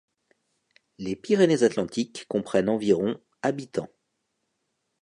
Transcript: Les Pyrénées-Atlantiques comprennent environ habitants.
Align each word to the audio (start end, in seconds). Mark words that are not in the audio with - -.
Les 0.97 1.15
Pyrénées-Atlantiques 1.15 2.25
comprennent 2.27 2.69
environ 2.69 3.21
habitants. 3.43 3.89